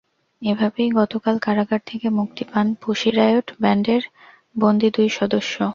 এভাবেই 0.41 0.89
গতকাল 0.99 1.35
কারাগার 1.39 1.81
থেকে 1.85 2.07
মুক্তি 2.19 2.43
পান 2.51 2.67
পুশি 2.81 3.09
রায়ট 3.11 3.47
ব্যান্ডের 3.61 4.03
বন্দী 4.55 4.89
দুই 4.95 5.09
সদস্য। 5.19 5.55